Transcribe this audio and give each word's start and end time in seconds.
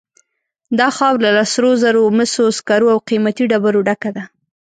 دا 0.79 0.87
خاوره 0.97 1.29
له 1.37 1.43
سرو 1.53 1.71
زرو، 1.81 2.03
مسو، 2.17 2.43
سکرو 2.57 2.87
او 2.93 2.99
قیمتي 3.09 3.43
ډبرو 3.51 3.79
ډکه 3.87 4.09
ده. 4.15 4.23